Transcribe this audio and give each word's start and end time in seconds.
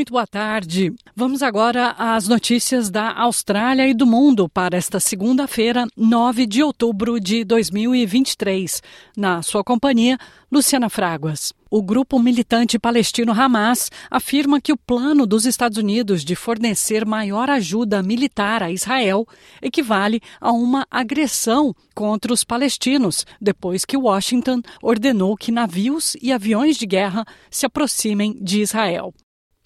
Muito 0.00 0.14
boa 0.14 0.26
tarde. 0.26 0.94
Vamos 1.14 1.42
agora 1.42 1.94
às 1.98 2.26
notícias 2.26 2.88
da 2.88 3.12
Austrália 3.12 3.86
e 3.86 3.92
do 3.92 4.06
mundo 4.06 4.48
para 4.48 4.74
esta 4.74 4.98
segunda-feira, 4.98 5.86
9 5.94 6.46
de 6.46 6.62
outubro 6.62 7.20
de 7.20 7.44
2023. 7.44 8.82
Na 9.14 9.42
sua 9.42 9.62
companhia, 9.62 10.16
Luciana 10.50 10.88
Fraguas. 10.88 11.52
O 11.70 11.82
grupo 11.82 12.18
militante 12.18 12.78
palestino 12.78 13.30
Hamas 13.30 13.90
afirma 14.10 14.58
que 14.58 14.72
o 14.72 14.76
plano 14.78 15.26
dos 15.26 15.44
Estados 15.44 15.76
Unidos 15.76 16.24
de 16.24 16.34
fornecer 16.34 17.04
maior 17.04 17.50
ajuda 17.50 18.02
militar 18.02 18.62
a 18.62 18.70
Israel 18.70 19.26
equivale 19.60 20.22
a 20.40 20.50
uma 20.50 20.86
agressão 20.90 21.74
contra 21.94 22.32
os 22.32 22.42
palestinos, 22.42 23.26
depois 23.38 23.84
que 23.84 23.98
Washington 23.98 24.62
ordenou 24.82 25.36
que 25.36 25.52
navios 25.52 26.16
e 26.22 26.32
aviões 26.32 26.78
de 26.78 26.86
guerra 26.86 27.22
se 27.50 27.66
aproximem 27.66 28.42
de 28.42 28.62
Israel. 28.62 29.12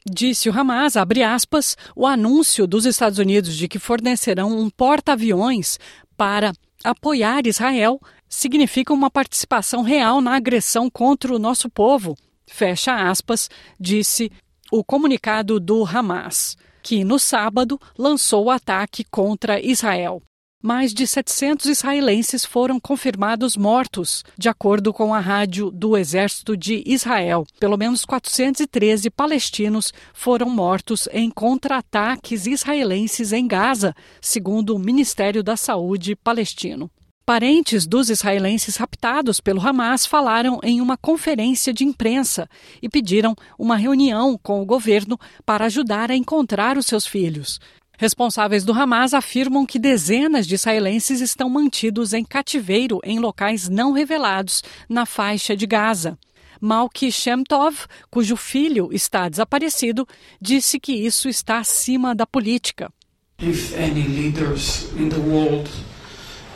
Disse 0.07 0.51
o 0.51 0.59
Hamas, 0.59 0.99
abre 0.99 1.23
aspas, 1.23 1.79
o 1.97 2.07
anúncio 2.07 2.67
dos 2.67 2.85
Estados 2.85 3.19
Unidos 3.19 3.57
de 3.57 3.67
que 3.67 3.79
fornecerão 3.79 4.59
um 4.59 4.69
porta-aviões 4.69 5.79
para 6.15 6.53
apoiar 6.85 7.47
Israel 7.47 7.99
significa 8.29 8.93
uma 8.93 9.11
participação 9.11 9.83
real 9.83 10.21
na 10.21 10.37
agressão 10.37 10.91
contra 10.91 11.35
o 11.35 11.39
nosso 11.39 11.71
povo. 11.71 12.15
Fecha 12.47 12.95
aspas, 13.09 13.49
disse 13.81 14.31
o 14.71 14.85
comunicado 14.85 15.59
do 15.59 15.87
Hamas, 15.87 16.55
que 16.83 17.03
no 17.03 17.19
sábado 17.19 17.81
lançou 17.97 18.45
o 18.45 18.51
ataque 18.51 19.05
contra 19.05 19.59
Israel 19.59 20.23
mais 20.65 20.95
de 20.95 21.07
700 21.07 21.67
israelenses 21.67 22.43
foram 22.43 22.81
confirmados 22.81 23.55
mortos, 23.55 24.25
de 24.39 24.49
acordo 24.49 24.95
com 24.95 25.13
a 25.13 25.21
rádio 25.21 25.71
do 25.71 25.95
Exército 25.95 26.57
de 26.57 26.83
Israel. 26.87 27.47
Pelo 27.61 27.77
menos 27.77 28.07
413 28.07 29.11
palestinos 29.11 29.93
foram 30.15 30.49
mortos 30.49 31.07
em 31.13 31.29
contra-ataques 31.29 32.47
israelenses 32.47 33.31
em 33.31 33.47
Gaza, 33.47 33.95
segundo 34.23 34.75
o 34.75 34.79
Ministério 34.79 35.43
da 35.43 35.55
Saúde 35.55 36.17
palestino. 36.17 36.91
Parentes 37.27 37.87
dos 37.87 38.09
israelenses 38.09 38.77
raptados 38.77 39.41
pelo 39.41 39.61
Hamas 39.61 40.07
falaram 40.07 40.61
em 40.63 40.81
uma 40.81 40.97
conferência 40.97 41.75
de 41.75 41.85
imprensa 41.85 42.49
e 42.81 42.89
pediram 42.89 43.35
uma 43.59 43.77
reunião 43.77 44.39
com 44.43 44.63
o 44.63 44.67
governo 44.67 45.19
para 45.45 45.67
ajudar 45.67 46.11
a 46.11 46.17
encontrar 46.17 46.79
os 46.79 46.87
seus 46.87 47.07
filhos. 47.07 47.61
Responsáveis 47.97 48.65
do 48.65 48.73
Hamas 48.73 49.15
afirmam 49.15 49.65
que 49.65 49.79
dezenas 49.79 50.47
de 50.47 50.57
israelenses 50.57 51.21
estão 51.21 51.49
mantidos 51.49 52.13
em 52.13 52.25
cativeiro 52.25 53.01
em 53.05 53.21
locais 53.21 53.69
não 53.69 53.93
revelados 53.93 54.63
na 54.89 55.07
faixa 55.07 55.57
de 55.57 55.67
Gaza. 55.67 56.19
Malki 56.61 57.13
Shemtov, 57.13 57.87
cujo 58.11 58.37
filho 58.37 58.89
está 58.93 59.29
desaparecido, 59.29 60.07
disse 60.41 60.81
que 60.81 60.93
isso 60.93 61.29
está 61.29 61.59
acima 61.59 62.15
da 62.15 62.27
política. 62.27 62.91
If 63.41 63.77
any 63.77 64.03
leaders 64.03 64.89
in 64.97 65.09
the 65.09 65.21
world 65.21 65.69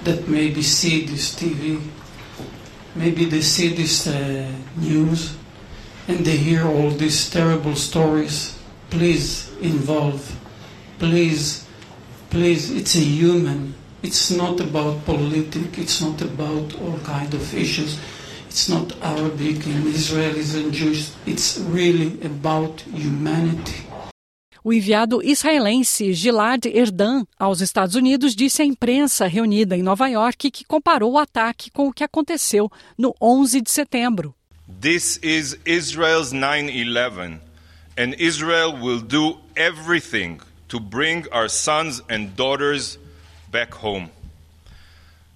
that 0.05 0.29
maybe 0.29 0.63
see 0.63 1.05
this 1.05 1.35
TV, 1.35 1.81
maybe 2.97 3.27
they 3.27 3.43
see 3.43 3.75
this 3.75 4.07
uh, 4.07 4.49
news 4.77 5.33
and 6.09 6.25
they 6.25 6.37
hear 6.37 6.65
all 6.67 6.91
these 6.91 7.29
terrible 7.31 7.77
stories, 7.77 8.57
please 8.91 9.51
involve 9.61 10.21
please, 10.99 11.65
please, 12.31 12.71
it's 12.71 12.95
a 12.95 13.01
human. 13.01 13.75
It's 14.03 14.31
not 14.31 14.61
about 14.61 15.05
politics. 15.05 15.79
It's 15.79 16.01
not 16.01 16.21
about 16.23 16.75
all 16.81 16.99
kind 17.05 17.33
of 17.35 17.55
issues. 17.55 17.99
It's 18.47 18.69
not 18.69 18.93
Arabic 19.03 19.67
and 19.67 19.87
Israelis 19.87 20.55
and 20.55 20.73
Jews. 20.73 21.13
It's 21.27 21.59
really 21.59 22.19
about 22.25 22.83
humanity. 22.93 23.87
O 24.65 24.73
enviado 24.73 25.23
israelense 25.23 26.13
Gilad 26.13 26.67
Erdan 26.67 27.25
aos 27.39 27.61
Estados 27.61 27.95
Unidos 27.95 28.35
disse 28.35 28.61
à 28.61 28.65
imprensa 28.65 29.27
reunida 29.27 29.77
em 29.77 29.83
Nova 29.83 30.09
York 30.09 30.51
que 30.51 30.65
comparou 30.65 31.13
o 31.13 31.19
ataque 31.19 31.71
com 31.71 31.89
o 31.89 31.93
que 31.93 32.05
aconteceu 32.05 32.71
no 32.97 33.15
11 33.21 33.61
de 33.61 33.71
setembro. 33.71 34.35
This 34.81 35.19
is 35.23 35.57
Israel's 35.65 36.33
9/11 36.33 37.41
and 37.97 38.15
Israel 38.19 38.75
will 38.81 39.01
do 39.01 39.39
everything 39.57 40.39
to 40.69 40.79
bring 40.79 41.27
our 41.33 41.49
sons 41.49 42.03
and 42.09 42.37
daughters 42.37 42.99
back 43.51 43.75
home. 43.75 44.11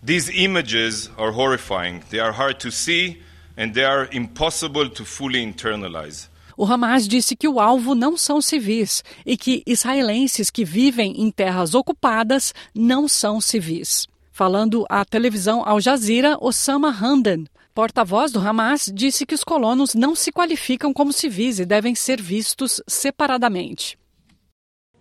These 0.03 0.31
images 0.31 1.10
are 1.16 1.32
horrifying. 1.32 2.03
They 2.10 2.20
are 2.20 2.32
hard 2.32 2.59
to 2.60 2.70
see 2.70 3.22
and 3.56 3.72
they 3.75 3.84
are 3.84 4.09
impossible 4.12 4.88
to 4.91 5.04
fully 5.04 5.43
internalize. 5.43 6.28
O 6.56 6.66
Hamas 6.66 7.09
disse 7.09 7.34
que 7.34 7.48
o 7.48 7.59
alvo 7.59 7.94
não 7.94 8.16
são 8.16 8.41
civis 8.41 9.03
e 9.25 9.37
que 9.37 9.62
israelenses 9.66 10.50
que 10.50 10.65
vivem 10.65 11.20
em 11.20 11.31
terras 11.31 11.75
ocupadas 11.75 12.54
não 12.75 13.09
são 13.09 13.41
civis. 13.41 14.06
Falando 14.31 14.84
à 14.88 15.04
televisão 15.04 15.62
Al 15.66 15.81
Jazeera, 15.81 16.37
Osama 16.41 16.91
Hamdan, 16.91 17.44
porta-voz 17.75 18.32
do 18.32 18.41
Hamas, 18.41 18.91
disse 18.93 19.25
que 19.25 19.34
os 19.34 19.44
colonos 19.44 19.94
não 19.94 20.14
se 20.14 20.31
qualificam 20.31 20.93
como 20.93 21.12
civis 21.12 21.59
e 21.59 21.64
devem 21.64 21.94
ser 21.94 22.20
vistos 22.20 22.82
separadamente. 22.87 23.99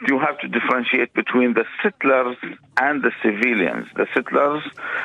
You 0.08 0.20
have 0.20 0.38
to 0.40 0.48
differentiate 0.48 1.14
between 1.14 1.54
the 1.54 1.66
settlers 1.82 2.38
and 2.78 3.04
the 3.04 3.12
civilians. 3.22 3.88
The 3.96 4.08
settlers, 4.14 4.64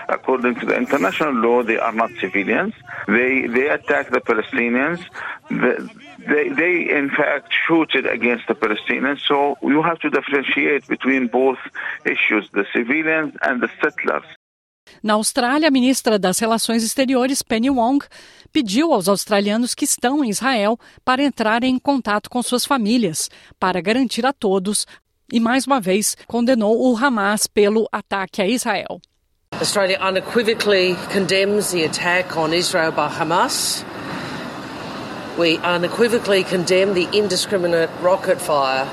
according 0.09 0.57
to 0.57 0.67
the 0.67 0.77
international 0.77 1.35
law, 1.35 1.63
they 1.63 1.79
are 1.79 1.93
not 1.93 2.11
civilians. 2.21 2.75
They 3.07 3.47
they 3.47 3.69
attack 3.69 4.11
the 4.11 4.21
Palestinians. 4.21 5.05
They, 5.51 6.49
they 6.49 6.91
in 6.91 7.11
fact 7.11 7.53
shooted 7.67 8.07
against 8.07 8.49
the 8.49 8.55
Palestinians. 8.55 9.21
So 9.27 9.57
you 9.63 9.83
have 9.83 9.99
to 10.01 10.11
differentiate 10.11 10.87
between 10.89 11.29
both 11.29 11.59
issues, 12.05 12.49
the 12.53 12.65
civilians 12.73 13.35
and 13.43 13.61
the 13.61 13.71
settlers. 13.81 14.25
Na 15.03 15.15
Austrália, 15.15 15.69
a 15.69 15.71
ministra 15.71 16.19
das 16.19 16.39
Relações 16.39 16.83
Exteriores, 16.83 17.43
Penny 17.43 17.71
Wong, 17.71 18.05
pediu 18.53 18.93
aos 18.93 19.09
australianos 19.09 19.75
que 19.75 19.85
estão 19.85 20.25
em 20.25 20.31
Israel 20.31 20.79
para 21.05 21.23
entrarem 21.23 21.75
em 21.75 21.79
contato 21.79 22.31
com 22.31 22.43
suas 22.43 22.65
famílias, 22.65 23.31
para 23.59 23.81
garantir 23.81 24.25
a 24.25 24.33
todos, 24.33 24.87
e 25.33 25.41
mais 25.41 25.67
uma 25.67 25.81
vez 25.81 26.17
condenou 26.27 26.91
o 26.91 26.97
Hamas 26.97 27.47
pelo 27.47 27.89
ataque 27.93 28.41
a 28.41 28.47
Israel. 28.47 29.01
Australia 29.59 29.99
unequivocally 30.03 30.97
condemns 31.13 31.71
the 31.71 31.85
attack 31.85 32.37
on 32.37 32.53
Israel 32.53 32.93
by 32.93 33.09
Hamas. 33.09 33.85
We 35.39 35.59
unequivocally 35.59 36.45
condemn 36.45 36.95
the 36.95 37.09
indiscriminate 37.13 37.91
rocket 38.03 38.41
fire, 38.41 38.87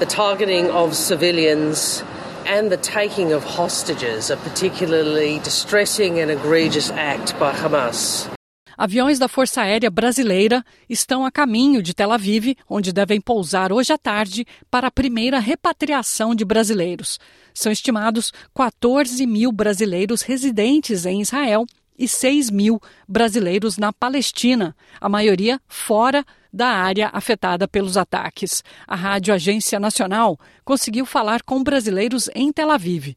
the 0.00 0.06
targeting 0.06 0.70
of 0.70 0.94
civilians 0.94 2.02
and 2.46 2.68
the 2.70 2.76
taking 2.76 3.32
of 3.32 3.44
hostages, 3.44 4.30
a 4.30 4.36
particularly 4.36 5.38
distressing 5.40 6.20
and 6.20 6.30
egregious 6.30 6.90
act 6.90 7.34
by 7.38 7.52
Hamas. 7.52 8.28
Aviões 8.76 9.20
da 9.20 9.28
Força 9.28 9.62
Aérea 9.62 9.88
Brasileira 9.88 10.64
estão 10.88 11.24
a 11.24 11.30
caminho 11.30 11.80
de 11.80 11.94
Tel 11.94 12.10
Aviv, 12.10 12.56
onde 12.68 12.92
devem 12.92 13.20
pousar 13.20 13.72
hoje 13.72 13.92
à 13.92 13.98
tarde 13.98 14.44
para 14.70 14.88
a 14.88 14.90
primeira 14.90 15.38
repatriação 15.38 16.34
de 16.34 16.44
brasileiros. 16.44 17.20
São 17.52 17.70
estimados 17.70 18.32
14 18.52 19.24
mil 19.26 19.52
brasileiros 19.52 20.22
residentes 20.22 21.06
em 21.06 21.20
Israel 21.20 21.64
e 21.96 22.08
6 22.08 22.50
mil 22.50 22.80
brasileiros 23.08 23.78
na 23.78 23.92
Palestina, 23.92 24.74
a 25.00 25.08
maioria 25.08 25.60
fora 25.68 26.24
da 26.54 26.68
área 26.68 27.10
afetada 27.12 27.66
pelos 27.66 27.96
ataques. 27.96 28.62
A 28.86 28.94
Rádio 28.94 29.34
Agência 29.34 29.80
Nacional 29.80 30.38
conseguiu 30.64 31.04
falar 31.04 31.42
com 31.42 31.60
brasileiros 31.64 32.30
em 32.32 32.52
Tel 32.52 32.70
Aviv. 32.70 33.16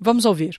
Vamos 0.00 0.24
ouvir. 0.24 0.58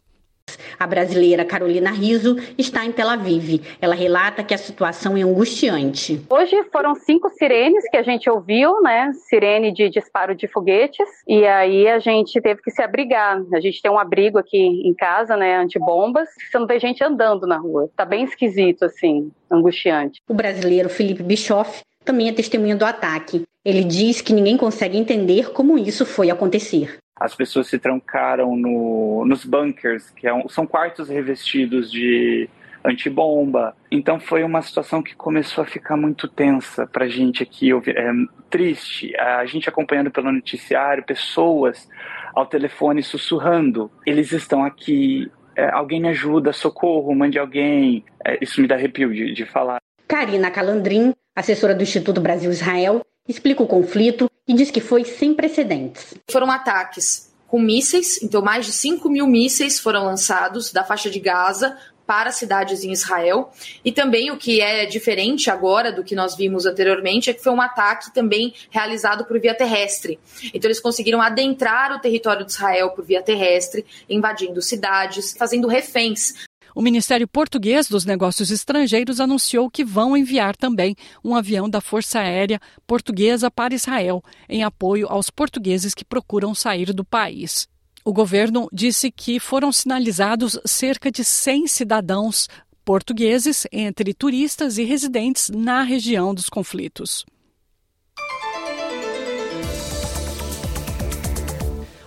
A 0.79 0.85
brasileira 0.85 1.43
Carolina 1.43 1.91
Riso 1.91 2.37
está 2.57 2.85
em 2.85 2.91
Tel 2.91 3.09
Aviv. 3.09 3.61
Ela 3.81 3.95
relata 3.95 4.43
que 4.43 4.53
a 4.53 4.57
situação 4.57 5.17
é 5.17 5.23
angustiante. 5.23 6.21
Hoje 6.29 6.63
foram 6.71 6.95
cinco 6.95 7.29
sirenes 7.31 7.83
que 7.89 7.97
a 7.97 8.03
gente 8.03 8.29
ouviu, 8.29 8.79
né? 8.81 9.11
Sirene 9.27 9.73
de 9.73 9.89
disparo 9.89 10.35
de 10.35 10.47
foguetes. 10.47 11.09
E 11.27 11.45
aí 11.45 11.87
a 11.87 11.99
gente 11.99 12.39
teve 12.39 12.61
que 12.61 12.71
se 12.71 12.81
abrigar. 12.81 13.41
A 13.53 13.59
gente 13.59 13.81
tem 13.81 13.91
um 13.91 13.99
abrigo 13.99 14.37
aqui 14.37 14.57
em 14.57 14.93
casa, 14.93 15.35
né? 15.35 15.57
Antibombas. 15.57 16.29
Você 16.49 16.59
não 16.59 16.67
vê 16.67 16.79
gente 16.79 17.03
andando 17.03 17.47
na 17.47 17.57
rua. 17.57 17.89
Tá 17.95 18.05
bem 18.05 18.23
esquisito, 18.23 18.85
assim, 18.85 19.31
angustiante. 19.51 20.21
O 20.29 20.33
brasileiro 20.33 20.89
Felipe 20.89 21.23
Bischoff 21.23 21.83
também 22.05 22.29
é 22.29 22.33
testemunha 22.33 22.75
do 22.75 22.85
ataque. 22.85 23.43
Ele 23.65 23.83
diz 23.83 24.21
que 24.21 24.33
ninguém 24.33 24.55
consegue 24.55 24.97
entender 24.97 25.51
como 25.51 25.77
isso 25.77 26.05
foi 26.05 26.29
acontecer 26.29 26.99
as 27.15 27.33
pessoas 27.33 27.67
se 27.67 27.79
trancaram 27.79 28.55
no, 28.57 29.23
nos 29.25 29.45
bunkers, 29.45 30.09
que 30.09 30.27
é 30.27 30.33
um, 30.33 30.49
são 30.49 30.67
quartos 30.67 31.07
revestidos 31.07 31.89
de 31.89 32.49
antibomba. 32.83 33.75
Então 33.89 34.19
foi 34.19 34.43
uma 34.43 34.61
situação 34.61 35.01
que 35.01 35.15
começou 35.15 35.63
a 35.63 35.67
ficar 35.67 35.95
muito 35.95 36.27
tensa 36.27 36.85
para 36.85 37.05
a 37.05 37.07
gente 37.07 37.41
aqui, 37.41 37.71
é, 37.71 38.11
triste. 38.49 39.15
A 39.17 39.45
gente 39.45 39.69
acompanhando 39.69 40.11
pelo 40.11 40.31
noticiário, 40.31 41.05
pessoas 41.05 41.89
ao 42.35 42.45
telefone 42.45 43.01
sussurrando: 43.01 43.89
eles 44.05 44.31
estão 44.33 44.63
aqui, 44.63 45.31
é, 45.55 45.69
alguém 45.69 46.01
me 46.01 46.09
ajuda, 46.09 46.51
socorro, 46.51 47.15
mande 47.15 47.39
alguém. 47.39 48.03
É, 48.23 48.37
isso 48.41 48.61
me 48.61 48.67
dá 48.67 48.75
arrepio 48.75 49.13
de, 49.13 49.33
de 49.33 49.45
falar. 49.45 49.79
Karina 50.07 50.51
Calandrin, 50.51 51.13
assessora 51.35 51.73
do 51.73 51.83
Instituto 51.83 52.21
Brasil-Israel, 52.21 53.01
explica 53.27 53.63
o 53.63 53.67
conflito 53.67 54.29
e 54.47 54.53
diz 54.53 54.69
que 54.69 54.79
foi 54.79 55.03
sem 55.03 55.33
precedentes. 55.33 56.13
Foram 56.29 56.51
ataques 56.51 57.33
com 57.47 57.59
mísseis, 57.59 58.21
então 58.21 58.41
mais 58.41 58.65
de 58.65 58.73
5 58.73 59.09
mil 59.09 59.27
mísseis 59.27 59.79
foram 59.79 60.05
lançados 60.05 60.71
da 60.71 60.83
faixa 60.83 61.09
de 61.09 61.19
Gaza 61.19 61.77
para 62.05 62.31
cidades 62.31 62.83
em 62.83 62.91
Israel. 62.91 63.51
E 63.83 63.91
também 63.91 64.31
o 64.31 64.37
que 64.37 64.61
é 64.61 64.85
diferente 64.85 65.49
agora 65.49 65.91
do 65.91 66.03
que 66.03 66.15
nós 66.15 66.35
vimos 66.35 66.65
anteriormente 66.65 67.29
é 67.29 67.33
que 67.33 67.43
foi 67.43 67.51
um 67.51 67.61
ataque 67.61 68.13
também 68.13 68.53
realizado 68.69 69.25
por 69.25 69.39
via 69.39 69.55
terrestre. 69.55 70.19
Então 70.53 70.67
eles 70.67 70.79
conseguiram 70.79 71.21
adentrar 71.21 71.91
o 71.95 71.99
território 71.99 72.45
de 72.45 72.51
Israel 72.51 72.91
por 72.91 73.03
via 73.03 73.23
terrestre, 73.23 73.85
invadindo 74.07 74.61
cidades, 74.61 75.33
fazendo 75.37 75.67
reféns 75.67 76.45
o 76.75 76.81
Ministério 76.81 77.25
Português 77.25 77.87
dos 77.87 78.03
Negócios 78.03 78.51
Estrangeiros 78.51 79.21
anunciou 79.21 79.71
que 79.71 79.85
vão 79.85 80.17
enviar 80.17 80.57
também 80.57 80.93
um 81.23 81.33
avião 81.33 81.69
da 81.69 81.79
Força 81.79 82.19
Aérea 82.19 82.59
Portuguesa 82.85 83.49
para 83.49 83.73
Israel, 83.73 84.21
em 84.49 84.61
apoio 84.61 85.07
aos 85.07 85.29
portugueses 85.29 85.93
que 85.93 86.03
procuram 86.03 86.53
sair 86.53 86.91
do 86.91 87.05
país. 87.05 87.69
O 88.03 88.11
governo 88.11 88.67
disse 88.73 89.09
que 89.09 89.39
foram 89.39 89.71
sinalizados 89.71 90.59
cerca 90.65 91.09
de 91.09 91.23
100 91.23 91.67
cidadãos 91.67 92.47
portugueses, 92.83 93.65
entre 93.71 94.13
turistas 94.13 94.77
e 94.77 94.83
residentes, 94.83 95.49
na 95.49 95.81
região 95.81 96.35
dos 96.35 96.49
conflitos. 96.49 97.25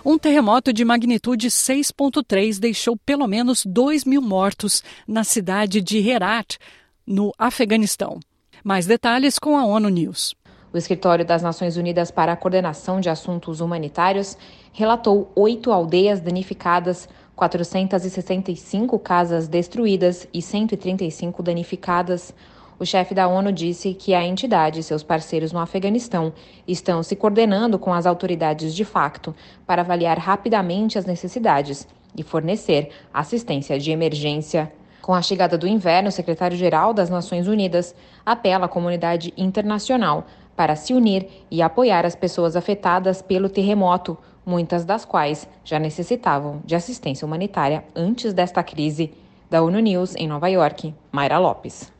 Um 0.03 0.17
terremoto 0.17 0.71
de 0.71 0.85
magnitude 0.85 1.49
6,3 1.49 2.57
deixou 2.57 2.95
pelo 3.05 3.27
menos 3.27 3.65
2 3.65 4.05
mil 4.05 4.21
mortos 4.21 4.81
na 5.05 5.25
cidade 5.25 5.81
de 5.81 5.97
Herat, 5.97 6.57
no 7.05 7.33
Afeganistão. 7.37 8.17
Mais 8.63 8.85
detalhes 8.85 9.37
com 9.37 9.57
a 9.57 9.65
ONU 9.65 9.89
News. 9.89 10.33
O 10.71 10.77
Escritório 10.77 11.25
das 11.25 11.41
Nações 11.41 11.75
Unidas 11.75 12.11
para 12.11 12.31
a 12.31 12.37
Coordenação 12.37 13.01
de 13.01 13.09
Assuntos 13.09 13.59
Humanitários 13.59 14.37
relatou 14.71 15.31
oito 15.35 15.69
aldeias 15.71 16.21
danificadas, 16.21 17.09
465 17.35 18.97
casas 18.99 19.49
destruídas 19.49 20.27
e 20.33 20.41
135 20.41 21.43
danificadas. 21.43 22.33
O 22.79 22.85
chefe 22.85 23.13
da 23.13 23.27
ONU 23.27 23.51
disse 23.51 23.93
que 23.93 24.13
a 24.13 24.25
entidade 24.25 24.79
e 24.79 24.83
seus 24.83 25.03
parceiros 25.03 25.51
no 25.51 25.59
Afeganistão 25.59 26.31
estão 26.65 27.03
se 27.03 27.13
coordenando 27.13 27.77
com 27.77 27.93
as 27.93 28.05
autoridades 28.05 28.73
de 28.73 28.85
facto 28.85 29.35
para 29.67 29.81
avaliar 29.81 30.17
rapidamente 30.17 30.97
as 30.97 31.05
necessidades 31.05 31.85
e 32.17 32.23
fornecer 32.23 32.89
assistência 33.13 33.77
de 33.77 33.91
emergência. 33.91 34.71
Com 35.01 35.13
a 35.13 35.21
chegada 35.21 35.57
do 35.57 35.67
inverno, 35.67 36.07
o 36.07 36.11
secretário-geral 36.11 36.93
das 36.93 37.09
Nações 37.09 37.49
Unidas 37.49 37.93
apela 38.25 38.67
à 38.67 38.69
comunidade 38.69 39.33
internacional 39.35 40.25
para 40.55 40.77
se 40.77 40.93
unir 40.93 41.27
e 41.51 41.61
apoiar 41.61 42.05
as 42.05 42.15
pessoas 42.15 42.55
afetadas 42.55 43.21
pelo 43.21 43.49
terremoto, 43.49 44.17
muitas 44.45 44.85
das 44.85 45.03
quais 45.03 45.49
já 45.65 45.79
necessitavam 45.79 46.61
de 46.63 46.75
assistência 46.75 47.25
humanitária 47.25 47.83
antes 47.93 48.33
desta 48.33 48.63
crise. 48.63 49.11
Da 49.49 49.61
ONU 49.61 49.79
News 49.79 50.15
em 50.15 50.27
Nova 50.27 50.47
York, 50.47 50.93
Mayra 51.11 51.39
Lopes. 51.39 51.98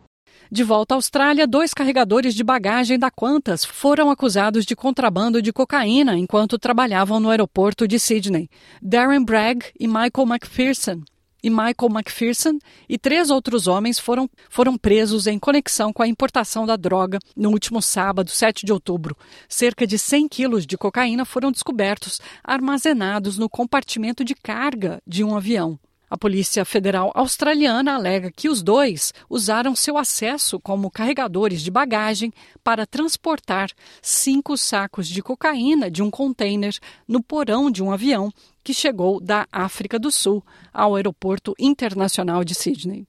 De 0.51 0.63
volta 0.63 0.95
à 0.95 0.97
Austrália, 0.97 1.45
dois 1.45 1.75
carregadores 1.75 2.33
de 2.33 2.43
bagagem 2.43 2.97
da 2.97 3.11
Qantas 3.11 3.63
foram 3.63 4.09
acusados 4.09 4.65
de 4.65 4.75
contrabando 4.75 5.43
de 5.43 5.53
cocaína 5.53 6.17
enquanto 6.17 6.57
trabalhavam 6.57 7.19
no 7.19 7.29
aeroporto 7.29 7.87
de 7.87 7.99
Sydney. 7.99 8.49
Darren 8.81 9.23
Bragg 9.23 9.67
e 9.79 9.87
Michael 9.87 10.27
McPherson 10.27 11.03
e 11.43 11.51
Michael 11.51 11.91
McPherson 11.91 12.57
e 12.89 12.97
três 12.97 13.29
outros 13.29 13.67
homens 13.67 13.99
foram, 13.99 14.27
foram 14.49 14.75
presos 14.75 15.27
em 15.27 15.37
conexão 15.37 15.93
com 15.93 16.01
a 16.01 16.07
importação 16.07 16.65
da 16.65 16.75
droga 16.75 17.19
no 17.35 17.51
último 17.51 17.79
sábado, 17.79 18.31
7 18.31 18.65
de 18.65 18.73
outubro. 18.73 19.15
Cerca 19.47 19.85
de 19.85 19.99
100 19.99 20.27
quilos 20.29 20.65
de 20.65 20.79
cocaína 20.79 21.25
foram 21.25 21.51
descobertos 21.51 22.19
armazenados 22.43 23.37
no 23.37 23.47
compartimento 23.47 24.25
de 24.25 24.33
carga 24.33 24.99
de 25.05 25.23
um 25.23 25.37
avião. 25.37 25.79
A 26.09 26.17
Polícia 26.17 26.65
Federal 26.65 27.11
Australiana 27.13 27.93
alega 27.93 28.31
que 28.31 28.49
os 28.49 28.63
dois 28.63 29.13
usaram 29.29 29.75
seu 29.75 29.95
acesso 29.95 30.59
como 30.59 30.89
carregadores 30.89 31.61
de 31.61 31.69
bagagem 31.69 32.33
para 32.63 32.87
transportar 32.87 33.69
cinco 34.01 34.57
sacos 34.57 35.07
de 35.07 35.21
cocaína 35.21 35.91
de 35.91 36.01
um 36.01 36.09
container 36.09 36.75
no 37.07 37.21
porão 37.21 37.69
de 37.69 37.83
um 37.83 37.91
avião 37.91 38.31
que 38.63 38.73
chegou 38.73 39.19
da 39.19 39.47
África 39.51 39.99
do 39.99 40.11
Sul 40.11 40.43
ao 40.73 40.95
Aeroporto 40.95 41.53
Internacional 41.59 42.43
de 42.43 42.55
Sydney. 42.55 43.05